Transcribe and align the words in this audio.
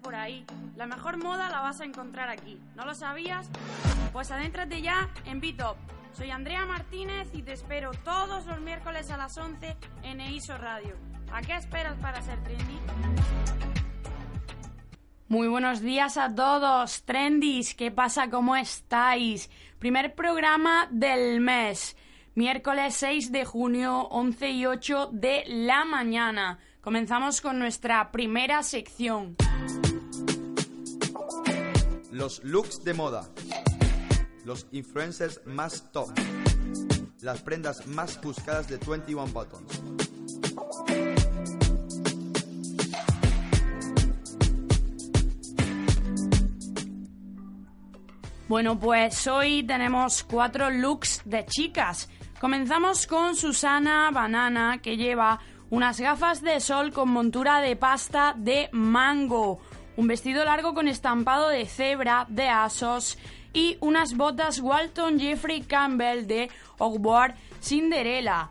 por 0.00 0.14
ahí. 0.14 0.44
La 0.76 0.86
mejor 0.86 1.18
moda 1.22 1.48
la 1.48 1.60
vas 1.60 1.80
a 1.80 1.84
encontrar 1.84 2.28
aquí. 2.28 2.58
¿No 2.76 2.84
lo 2.84 2.94
sabías? 2.94 3.48
Pues 4.12 4.30
adéntrate 4.30 4.80
ya 4.80 5.10
en 5.24 5.40
top 5.56 5.76
Soy 6.12 6.30
Andrea 6.30 6.64
Martínez 6.66 7.28
y 7.34 7.42
te 7.42 7.52
espero 7.52 7.90
todos 8.04 8.46
los 8.46 8.60
miércoles 8.60 9.10
a 9.10 9.16
las 9.16 9.36
11 9.36 9.76
en 10.04 10.20
EISO 10.20 10.56
Radio. 10.58 10.96
¿A 11.32 11.42
qué 11.42 11.54
esperas 11.56 11.98
para 11.98 12.22
ser 12.22 12.42
trendy? 12.44 12.76
Muy 15.28 15.48
buenos 15.48 15.80
días 15.80 16.16
a 16.18 16.32
todos, 16.34 17.04
trendys. 17.04 17.74
¿Qué 17.74 17.90
pasa? 17.90 18.28
¿Cómo 18.30 18.54
estáis? 18.54 19.50
Primer 19.78 20.14
programa 20.14 20.86
del 20.90 21.40
mes. 21.40 21.96
Miércoles 22.34 22.94
6 22.96 23.32
de 23.32 23.44
junio, 23.44 24.02
11 24.10 24.50
y 24.50 24.66
8 24.66 25.10
de 25.12 25.42
la 25.48 25.84
mañana. 25.84 26.58
Comenzamos 26.82 27.40
con 27.40 27.58
nuestra 27.58 28.10
primera 28.10 28.62
sección 28.62 29.36
los 32.12 32.44
looks 32.44 32.84
de 32.84 32.92
moda, 32.92 33.26
los 34.44 34.66
influencers 34.72 35.40
más 35.46 35.90
top, 35.92 36.10
las 37.22 37.40
prendas 37.40 37.86
más 37.86 38.20
buscadas 38.20 38.68
de 38.68 38.76
21 38.76 39.28
Buttons. 39.32 39.82
Bueno, 48.46 48.78
pues 48.78 49.26
hoy 49.26 49.62
tenemos 49.62 50.22
cuatro 50.24 50.68
looks 50.68 51.22
de 51.24 51.46
chicas. 51.46 52.10
Comenzamos 52.38 53.06
con 53.06 53.34
Susana 53.34 54.10
Banana, 54.12 54.82
que 54.82 54.98
lleva 54.98 55.40
unas 55.70 55.98
gafas 55.98 56.42
de 56.42 56.60
sol 56.60 56.92
con 56.92 57.08
montura 57.08 57.60
de 57.60 57.74
pasta 57.76 58.34
de 58.36 58.68
mango 58.72 59.60
un 59.96 60.06
vestido 60.06 60.44
largo 60.44 60.72
con 60.74 60.88
estampado 60.88 61.48
de 61.48 61.66
cebra, 61.66 62.26
de 62.28 62.48
asos 62.48 63.18
y 63.52 63.76
unas 63.80 64.16
botas 64.16 64.60
Walton 64.60 65.18
Jeffrey 65.20 65.62
Campbell 65.62 66.26
de 66.26 66.48
Hogwarts 66.78 67.38
Cinderella. 67.60 68.48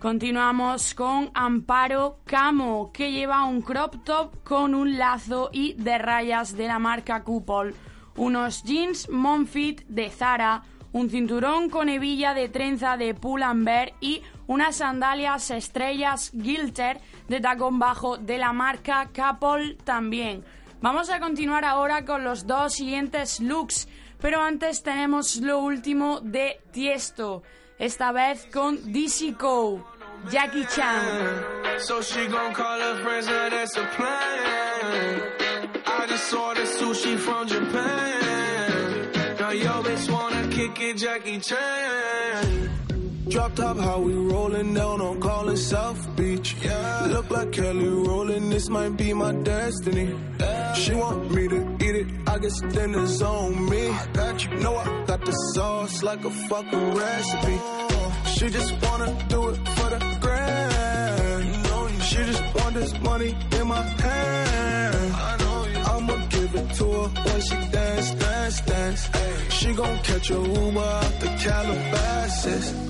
Continuamos 0.00 0.94
con 0.94 1.30
Amparo 1.34 2.20
Camo, 2.24 2.90
que 2.92 3.12
lleva 3.12 3.44
un 3.44 3.60
crop 3.60 3.96
top 4.04 4.42
con 4.44 4.74
un 4.74 4.96
lazo 4.96 5.50
y 5.52 5.74
de 5.74 5.98
rayas 5.98 6.56
de 6.56 6.68
la 6.68 6.78
marca 6.78 7.22
Cupol, 7.22 7.74
unos 8.16 8.62
jeans 8.62 9.10
Monfit 9.10 9.82
de 9.88 10.08
Zara, 10.08 10.62
un 10.92 11.10
cinturón 11.10 11.68
con 11.68 11.88
hebilla 11.90 12.32
de 12.32 12.48
trenza 12.48 12.96
de 12.96 13.12
Pull&Bear 13.14 13.92
y 14.00 14.22
unas 14.46 14.76
sandalias 14.76 15.50
estrellas 15.50 16.30
Gilter 16.34 16.98
de 17.28 17.40
tacón 17.40 17.78
bajo 17.78 18.16
de 18.16 18.38
la 18.38 18.52
marca 18.54 19.10
Capol 19.12 19.76
también. 19.84 20.44
Vamos 20.82 21.10
a 21.10 21.20
continuar 21.20 21.62
ahora 21.64 22.06
con 22.06 22.24
los 22.24 22.46
dos 22.46 22.72
siguientes 22.72 23.38
looks, 23.40 23.86
pero 24.18 24.40
antes 24.40 24.82
tenemos 24.82 25.36
lo 25.36 25.58
último 25.58 26.20
de 26.22 26.58
Tiesto, 26.72 27.42
esta 27.78 28.12
vez 28.12 28.48
con 28.50 28.90
DC 28.90 29.36
Jackie 30.30 30.64
Chan. 30.66 31.20
Drop 43.30 43.54
top, 43.54 43.76
how 43.78 44.00
we 44.00 44.12
rolling 44.12 44.74
down 44.74 45.00
on 45.00 45.20
call 45.20 45.48
it 45.50 45.56
South 45.56 46.16
Beach. 46.16 46.56
Yeah. 46.64 47.06
Look 47.12 47.30
like 47.30 47.52
Kelly 47.52 47.86
rolling, 47.86 48.50
this 48.50 48.68
might 48.68 48.96
be 48.96 49.12
my 49.14 49.32
destiny. 49.32 50.12
Yeah. 50.40 50.72
She 50.74 50.92
want 50.96 51.30
me 51.32 51.46
to 51.46 51.62
eat 51.80 51.94
it, 52.00 52.06
I 52.26 52.38
guess 52.40 52.60
then 52.60 52.92
it's 52.96 53.22
on 53.22 53.70
me. 53.70 53.86
I 53.88 54.06
got 54.14 54.44
you. 54.44 54.50
Know 54.56 54.74
I 54.76 55.04
got 55.06 55.24
the 55.24 55.30
sauce 55.54 56.02
like 56.02 56.24
a 56.24 56.30
fucking 56.48 56.94
recipe. 56.94 57.58
She 58.34 58.48
just 58.50 58.72
wanna 58.82 59.10
do 59.28 59.48
it 59.50 59.56
for 59.76 59.88
the 59.94 60.16
grand. 60.20 61.44
You 61.46 61.62
know 61.70 61.88
She 62.10 62.16
just 62.16 62.44
want 62.56 62.74
this 62.74 63.00
money 63.00 63.30
in 63.60 63.66
my 63.68 63.82
hand. 64.04 65.12
I 65.14 65.32
know 65.38 65.66
you. 65.72 65.78
am 65.94 66.06
going 66.08 66.28
to 66.28 66.36
give 66.36 66.54
it 66.56 66.68
to 66.78 66.84
her 66.98 67.08
when 67.24 67.40
she 67.48 67.56
dance, 67.70 68.10
dance, 68.24 68.60
dance. 68.62 69.08
She 69.54 69.72
gon' 69.74 69.98
catch 69.98 70.30
a 70.30 70.34
Uber 70.34 70.80
out 70.80 71.14
the 71.20 71.28
Calabasas. 71.44 72.89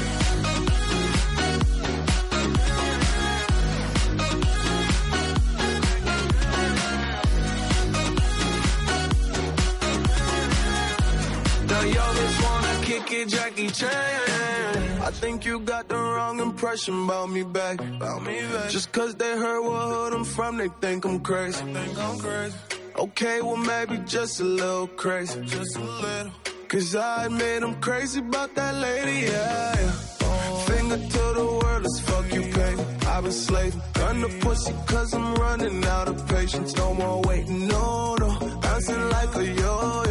kick 12.91 13.11
it, 13.13 13.27
Jackie 13.29 13.67
Chan. 13.67 15.01
I 15.07 15.11
think 15.21 15.45
you 15.45 15.59
got 15.59 15.87
the 15.89 15.95
wrong 15.95 16.39
impression 16.47 16.95
about 17.05 17.29
me 17.35 17.43
back. 17.43 17.79
About 17.79 18.19
me 18.27 18.37
back. 18.53 18.69
Just 18.69 18.91
cause 18.91 19.15
they 19.15 19.31
heard 19.43 19.61
what 19.61 19.83
hood 19.93 20.13
I'm 20.13 20.23
from, 20.35 20.57
they 20.57 20.69
think 20.83 21.05
I'm 21.05 21.19
crazy. 21.21 21.63
think 21.77 21.97
I'm 22.07 22.17
crazy. 22.19 22.55
Okay, 23.05 23.41
well 23.41 23.57
maybe 23.73 23.95
just 24.17 24.41
a 24.41 24.43
little 24.43 24.87
crazy. 24.87 25.41
Just 25.45 25.75
a 25.77 25.81
little. 25.81 26.31
Cause 26.67 26.95
I 26.95 27.25
admit 27.25 27.63
I'm 27.63 27.75
crazy 27.87 28.19
about 28.19 28.53
that 28.55 28.73
lady, 28.87 29.15
yeah. 29.31 29.81
yeah. 29.81 29.91
Finger 30.69 30.97
to 31.15 31.21
the 31.37 31.45
world, 31.59 31.81
let's 31.85 31.99
fuck 32.09 32.27
you 32.33 32.41
pay. 32.57 32.73
I've 33.11 33.23
been 33.23 33.31
slaving, 33.47 33.81
gun 33.93 34.21
the 34.25 34.29
pussy 34.43 34.73
cause 34.91 35.13
I'm 35.13 35.35
running 35.35 35.83
out 35.85 36.07
of 36.11 36.17
patience. 36.29 36.75
No 36.75 36.93
more 36.93 37.21
waiting, 37.27 37.67
no, 37.67 38.15
no. 38.21 38.29
Bouncing 38.65 39.03
like 39.15 39.33
a 39.35 39.45
yo-yo 39.61 40.10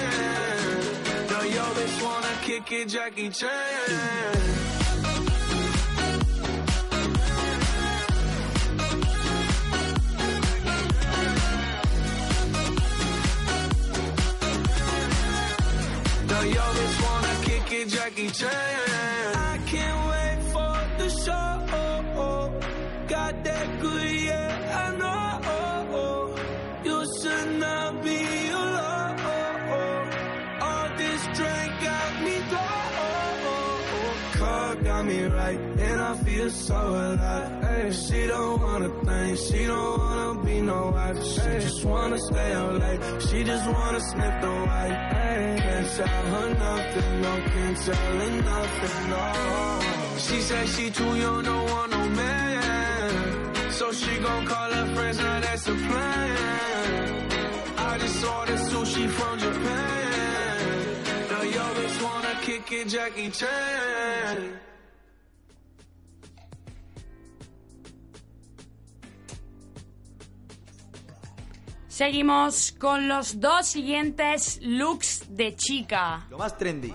wanna 2.13 2.33
kick 2.45 2.71
it, 2.71 2.87
Jackie 2.89 3.29
Chan. 3.29 3.49
Jackie 17.87 18.29
Chan. 18.29 18.51
I 19.35 19.57
can't 19.65 20.00
is 36.45 36.55
so 36.67 36.75
alive. 36.75 37.63
Ay, 37.69 37.83
she 38.03 38.19
don't 38.31 38.59
wanna 38.65 38.89
think, 39.07 39.37
she 39.47 39.61
don't 39.71 39.97
wanna 39.99 40.43
be 40.45 40.55
no 40.71 40.79
wife. 40.95 41.19
She 41.31 41.41
ay, 41.49 41.59
just 41.65 41.81
wanna 41.93 42.17
stay 42.29 42.49
out 42.59 42.73
late, 42.83 43.01
she 43.27 43.39
just 43.51 43.65
wanna 43.75 44.01
sniff 44.09 44.35
the 44.43 44.53
white. 44.67 44.97
Ay, 45.27 45.57
can't 45.65 45.89
tell 45.97 46.25
her 46.33 46.47
nothing, 46.65 47.13
no, 47.25 47.33
can't 47.53 47.77
tell 47.85 48.05
her 48.17 48.29
nothing, 48.49 48.99
no. 49.13 49.23
She 50.25 50.37
said 50.47 50.65
she 50.75 50.85
too 50.99 51.13
young, 51.23 51.41
don't 51.49 51.67
want 51.73 51.89
no 51.95 52.03
man. 52.19 53.11
So 53.77 53.85
she 53.99 54.13
gon' 54.25 54.45
call 54.53 54.69
her 54.77 54.87
friends, 54.95 55.17
now 55.25 55.39
that's 55.45 55.65
a 55.67 55.75
plan. 55.87 56.97
I 57.89 57.97
just 58.03 58.19
ordered 58.33 58.61
sushi 58.71 59.05
from 59.17 59.33
Japan. 59.39 60.77
Now 61.31 61.41
yo 61.55 61.63
just 61.79 61.97
wanna 62.07 62.33
kick 62.45 62.65
it, 62.79 62.85
Jackie 62.95 63.29
Chan. 63.37 64.37
Seguimos 71.91 72.71
con 72.79 73.09
los 73.09 73.37
dos 73.41 73.67
siguientes 73.67 74.59
looks 74.63 75.25
de 75.27 75.57
chica. 75.57 76.25
Lo 76.29 76.37
más 76.37 76.57
trendy. 76.57 76.93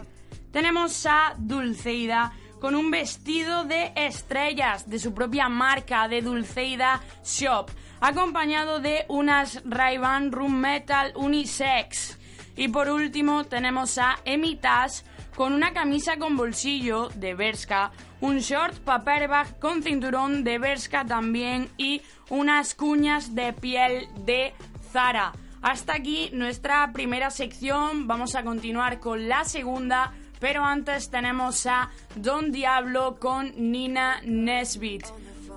Tenemos 0.50 1.04
a 1.04 1.34
Dulceida 1.36 2.32
con 2.58 2.74
un 2.74 2.90
vestido 2.90 3.64
de 3.64 3.92
estrellas 3.94 4.88
de 4.88 4.98
su 4.98 5.12
propia 5.12 5.50
marca 5.50 6.08
de 6.08 6.22
Dulceida 6.22 7.02
Shop, 7.22 7.68
acompañado 8.00 8.80
de 8.80 9.04
unas 9.08 9.60
Ray-Ban 9.66 10.32
Room 10.32 10.56
Metal 10.60 11.12
unisex. 11.14 12.16
Y 12.56 12.68
por 12.68 12.88
último 12.88 13.44
tenemos 13.44 13.98
a 13.98 14.16
Emitas 14.24 15.04
con 15.34 15.52
una 15.52 15.74
camisa 15.74 16.16
con 16.16 16.38
bolsillo 16.38 17.10
de 17.16 17.34
Berska, 17.34 17.92
un 18.22 18.38
short 18.38 18.78
paperback 18.80 19.58
con 19.58 19.82
cinturón 19.82 20.42
de 20.42 20.58
Berska 20.58 21.04
también 21.04 21.68
y 21.76 22.00
unas 22.30 22.74
cuñas 22.74 23.34
de 23.34 23.52
piel 23.52 24.08
de 24.24 24.54
Zara. 24.96 25.30
Hasta 25.60 25.92
aquí 25.92 26.30
nuestra 26.32 26.90
primera 26.94 27.28
sección, 27.30 28.06
vamos 28.06 28.34
a 28.34 28.42
continuar 28.42 28.98
con 28.98 29.28
la 29.28 29.44
segunda, 29.44 30.10
pero 30.40 30.64
antes 30.64 31.10
tenemos 31.10 31.66
a 31.66 31.90
Don 32.14 32.50
Diablo 32.50 33.18
con 33.20 33.52
Nina 33.58 34.22
Nesbitt. 34.24 35.04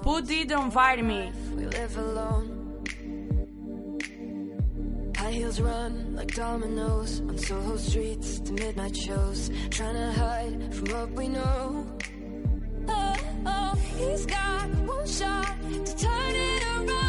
Put 0.03 0.29
it 0.29 0.51
on 0.51 0.71
fire 0.71 1.01
me. 1.03 1.31
We 1.55 1.67
live 1.67 1.97
alone. 1.97 2.83
High 5.17 5.31
heels 5.37 5.61
run 5.61 6.15
like 6.17 6.35
dominoes 6.35 7.21
on 7.21 7.37
Soho 7.37 7.77
streets 7.77 8.41
to 8.41 8.51
midnight 8.51 8.95
shows. 8.97 9.49
Trying 9.71 9.95
to 9.95 10.11
hide 10.19 10.75
from 10.75 10.85
what 10.93 11.11
we 11.15 11.29
know. 11.29 11.85
Oh, 12.89 13.15
oh, 13.45 13.73
he's 14.03 14.25
got 14.25 14.67
one 14.85 15.07
shot 15.07 15.55
to 15.85 15.95
turn 15.95 16.35
it 16.35 16.63
around. 16.75 17.08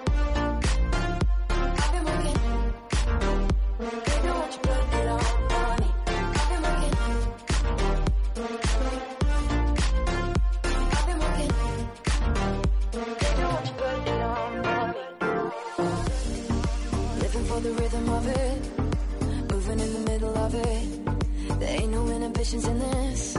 ambitions 22.41 22.65
in 22.65 22.79
this. 22.79 23.37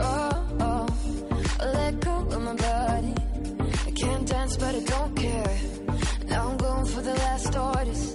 Oh, 0.00 0.46
oh, 0.60 0.86
let 1.74 2.00
go 2.00 2.12
of 2.16 2.40
my 2.42 2.54
body. 2.56 3.14
I 3.86 3.90
can't 3.90 4.26
dance, 4.26 4.56
but 4.56 4.74
I 4.74 4.80
don't 4.80 5.14
care. 5.14 5.56
Now 6.30 6.48
I'm 6.48 6.56
going 6.56 6.86
for 6.86 7.02
the 7.02 7.14
last 7.14 7.54
artist. 7.54 8.07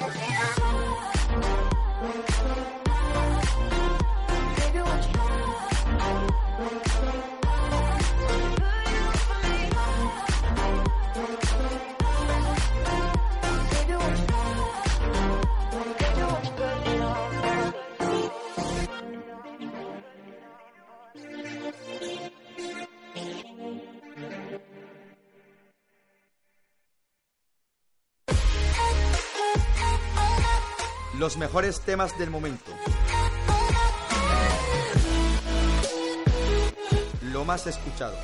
Baby, 0.00 0.18
you 0.22 0.30
los 31.20 31.36
mejores 31.36 31.82
temas 31.82 32.16
del 32.18 32.30
momento. 32.30 32.70
Lo 37.34 37.44
más 37.44 37.66
escuchado. 37.66 38.16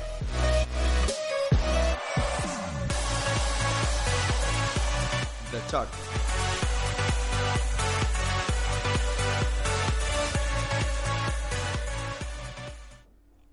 The 5.51 5.61
Chart. 5.69 5.87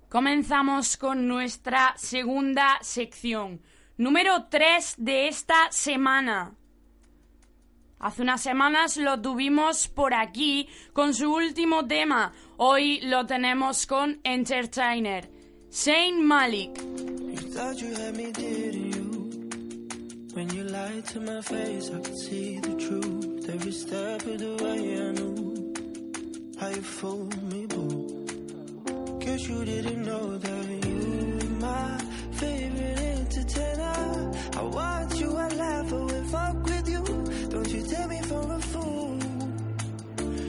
Comenzamos 0.09 0.97
con 0.97 1.29
nuestra 1.29 1.93
segunda 1.99 2.79
sección, 2.81 3.61
número 3.99 4.47
3 4.49 4.95
de 4.97 5.29
esta 5.29 5.71
semana. 5.71 6.55
Hace 8.01 8.23
unas 8.23 8.43
semanas 8.43 8.97
lo 8.97 9.21
tuvimos 9.21 9.89
por 9.89 10.15
aquí 10.15 10.69
con 10.93 11.15
su 11.15 11.33
último 11.33 11.87
tema. 11.87 12.33
Hoy 12.57 13.01
lo 13.03 13.25
tenemos 13.27 13.87
con 13.87 14.21
Entertainer, 14.25 15.29
Shane 15.71 16.21
Malik. 16.23 16.79
When 20.35 20.49
you 20.49 20.65
lie 20.65 21.01
to 21.13 21.21
my 21.21 21.41
face, 21.43 21.89
I 21.91 22.01
can 22.01 22.17
see 22.17 22.59
the 22.59 22.75
truth. 22.75 23.49
Every 23.49 23.71
step 23.71 24.21
of 24.27 24.37
the 24.37 24.65
way, 24.65 24.99
I 24.99 25.13
knew 25.13 25.55
how 26.59 26.69
you 26.71 27.29
me, 27.51 27.67
boo. 27.67 29.19
cause 29.25 29.49
you 29.49 29.65
didn't 29.65 30.03
know 30.05 30.37
that 30.39 30.87
you 30.89 31.04
I 34.57 34.63
want 34.63 35.21
you 35.21 35.29
alive, 35.29 35.91
but 35.91 36.01
will 36.05 36.25
fuck 36.25 36.63
with 36.65 36.89
you. 36.89 37.05
Don't 37.51 37.69
you 37.69 37.83
take 37.83 38.09
me 38.09 38.21
for 38.23 38.53
a 38.55 38.59
fool. 38.61 39.19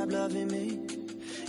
loving 0.09 0.47
me. 0.47 0.79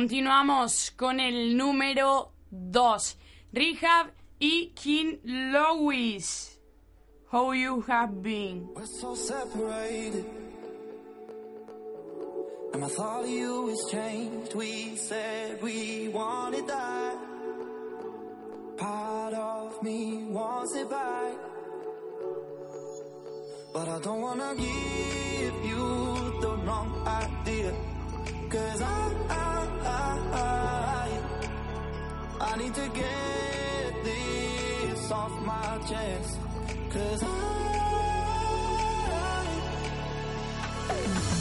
Continuamos 0.00 0.92
con 0.96 1.20
el 1.20 1.58
número 1.58 2.32
2. 2.50 3.18
Rehab 3.52 4.10
y 4.38 4.72
King 4.74 5.18
Louis. 5.24 6.58
How 7.30 7.52
you 7.52 7.84
have 7.86 8.22
been. 8.22 8.66
We're 8.74 8.86
so 8.86 9.14
separated. 9.14 10.24
And 12.72 12.80
my 12.80 12.88
thought 12.88 13.28
you 13.28 13.64
was 13.64 13.90
changed. 13.90 14.54
We 14.54 14.96
said 14.96 15.62
we 15.62 16.08
wanted 16.08 16.66
that. 16.68 17.18
Part 18.78 19.34
of 19.34 19.82
me 19.82 20.24
wants 20.30 20.76
it 20.76 20.88
back. 20.88 21.36
But 23.74 23.86
I 23.86 23.98
don't 24.02 24.22
wanna 24.22 24.54
give 24.54 25.64
you 25.66 26.40
the 26.40 26.56
wrong 26.64 27.06
idea. 27.06 27.89
Cause 28.50 28.82
I, 28.82 29.08
I, 29.28 29.68
I, 30.34 31.18
I, 32.40 32.56
need 32.58 32.74
to 32.74 32.88
get 32.88 34.04
this 34.04 35.08
off 35.12 35.32
my 35.46 35.78
chest. 35.88 36.36
Cause 36.90 37.22
I, 37.22 37.26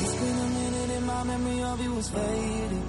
it's 0.02 0.16
been 0.22 0.38
a 0.38 0.48
minute 0.52 0.90
and 0.98 1.08
my 1.08 1.24
memory 1.24 1.64
of 1.64 1.82
you 1.84 1.96
is 1.98 2.10
fading. 2.10 2.86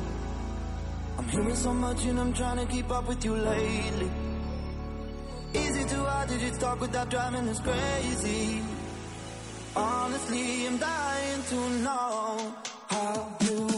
I'm 1.16 1.28
hearing 1.28 1.54
so 1.54 1.72
much 1.72 2.04
and 2.04 2.20
I'm 2.20 2.34
trying 2.34 2.58
to 2.58 2.66
keep 2.66 2.90
up 2.90 3.08
with 3.08 3.24
you 3.24 3.34
lately. 3.36 4.10
Is 5.54 5.76
it 5.78 5.88
too 5.88 6.04
hard 6.04 6.28
to 6.28 6.38
just 6.38 6.60
talk 6.60 6.78
without 6.82 7.08
driving 7.08 7.48
us 7.48 7.58
crazy? 7.60 8.60
Honestly, 9.74 10.66
I'm 10.66 10.76
dying 10.76 11.42
to 11.52 11.70
know 11.86 12.54
how 12.88 13.36
you 13.40 13.69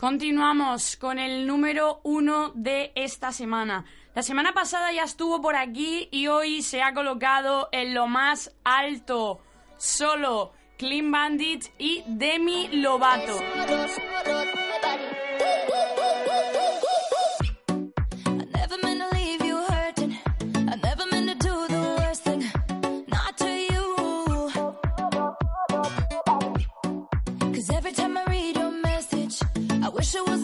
Continuamos 0.00 0.96
con 0.96 1.18
el 1.18 1.46
número 1.46 2.00
uno 2.04 2.52
de 2.54 2.90
esta 2.94 3.32
semana. 3.32 3.84
La 4.14 4.22
semana 4.22 4.54
pasada 4.54 4.90
ya 4.92 5.02
estuvo 5.02 5.42
por 5.42 5.56
aquí 5.56 6.08
y 6.10 6.26
hoy 6.28 6.62
se 6.62 6.80
ha 6.80 6.94
colocado 6.94 7.68
en 7.70 7.92
lo 7.92 8.06
más 8.06 8.50
alto. 8.64 9.40
Solo 9.76 10.52
Clean 10.78 11.10
Bandit 11.10 11.66
y 11.78 12.02
Demi 12.06 12.68
Lovato. 12.80 13.34
she 30.10 30.20
was 30.22 30.39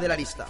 de 0.00 0.08
la 0.08 0.16
lista. 0.16 0.46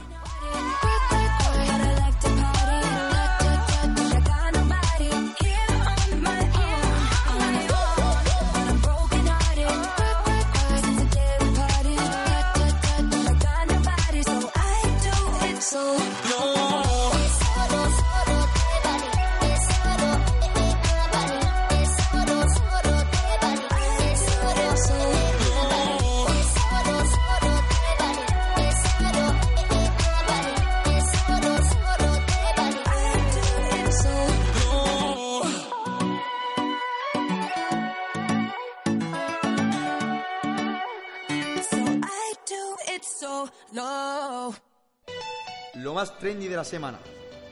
trendy 46.23 46.47
de 46.47 46.55
la 46.57 46.63
semana. 46.63 47.01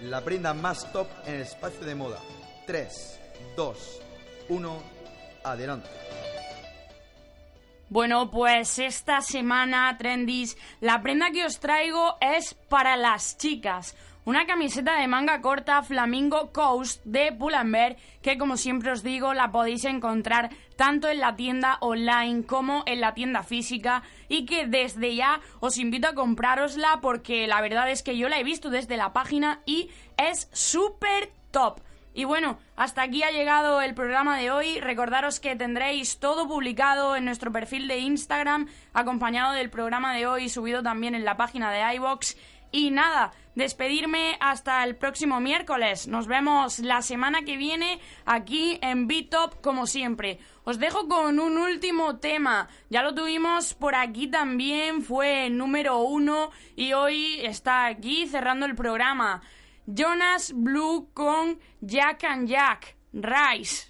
La 0.03 0.23
prenda 0.23 0.55
más 0.55 0.93
top 0.93 1.09
en 1.27 1.35
el 1.35 1.41
espacio 1.43 1.85
de 1.85 1.97
moda. 1.97 2.21
3, 2.69 3.19
2, 3.57 4.01
1, 4.49 4.83
adelante. 5.43 5.91
Bueno, 7.89 8.31
pues 8.31 8.79
esta 8.79 9.23
semana, 9.23 9.97
Trendis, 9.99 10.57
la 10.81 11.03
prenda 11.03 11.33
que 11.33 11.45
os 11.45 11.59
traigo 11.59 12.17
es 12.21 12.55
para 12.69 12.97
las 12.97 13.37
chicas 13.39 13.97
una 14.31 14.47
camiseta 14.47 14.97
de 15.01 15.09
manga 15.09 15.41
corta 15.41 15.83
Flamingo 15.83 16.53
Coast 16.53 17.03
de 17.05 17.33
Pull&Bear 17.33 17.97
que 18.23 18.39
como 18.39 18.57
siempre 18.57 18.93
os 18.93 19.03
digo 19.03 19.35
la 19.35 19.51
podéis 19.51 19.85
encontrar 19.87 20.51
tanto 20.77 21.09
en 21.09 21.19
la 21.19 21.35
tienda 21.35 21.79
online 21.81 22.47
como 22.47 22.85
en 22.87 23.01
la 23.01 23.13
tienda 23.13 23.43
física 23.43 24.05
y 24.29 24.47
que 24.47 24.67
desde 24.69 25.17
ya 25.17 25.41
os 25.59 25.79
invito 25.79 26.07
a 26.07 26.15
comprarosla 26.15 27.01
porque 27.03 27.49
la 27.49 27.61
verdad 27.61 27.91
es 27.91 28.05
que 28.05 28.17
yo 28.17 28.29
la 28.29 28.39
he 28.39 28.45
visto 28.45 28.71
desde 28.71 28.97
la 28.97 29.13
página 29.13 29.63
y 29.67 29.91
es 30.17 30.49
súper 30.53 31.33
top. 31.51 31.81
Y 32.15 32.23
bueno, 32.23 32.61
hasta 32.77 33.03
aquí 33.03 33.25
ha 33.25 33.33
llegado 33.33 33.83
el 33.83 33.95
programa 33.95 34.39
de 34.39 34.53
hoy. 34.53 34.79
Recordaros 34.79 35.41
que 35.41 35.57
tendréis 35.57 36.21
todo 36.21 36.47
publicado 36.47 37.17
en 37.17 37.25
nuestro 37.25 37.51
perfil 37.51 37.89
de 37.89 37.99
Instagram, 37.99 38.69
acompañado 38.93 39.55
del 39.55 39.71
programa 39.71 40.15
de 40.15 40.29
hoy, 40.29 40.49
subido 40.49 40.85
también 40.85 41.17
en 41.17 41.25
la 41.25 41.37
página 41.37 41.73
de 41.73 41.97
iBox. 41.97 42.37
Y 42.73 42.91
nada, 42.91 43.33
despedirme 43.57 44.37
hasta 44.41 44.85
el 44.85 44.95
próximo 44.97 45.41
miércoles. 45.41 46.07
Nos 46.07 46.29
vemos 46.29 46.79
la 46.79 47.03
semana 47.03 47.43
que 47.43 47.57
viene 47.57 47.99
aquí 48.27 48.79
en 48.81 49.09
BitTop 49.09 49.61
como 49.61 49.87
siempre. 49.87 50.39
Os 50.63 50.79
dejo 50.79 51.09
con 51.09 51.41
un 51.41 51.59
último 51.59 52.19
tema. 52.19 52.69
Ya 52.89 53.03
lo 53.03 53.13
tuvimos 53.15 53.75
por 53.75 53.97
aquí 53.97 54.29
también, 54.29 55.03
fue 55.03 55.51
número 55.51 55.99
uno 56.03 56.51
y 56.77 56.93
hoy 56.93 57.41
está 57.41 57.87
aquí 57.87 58.29
cerrando 58.29 58.67
el 58.67 58.77
programa. 58.77 59.43
Jonas 59.87 60.53
Blue 60.55 61.11
con 61.13 61.59
Jack 61.81 62.23
and 62.25 62.47
Jack. 62.49 62.97
Rice. 63.13 63.90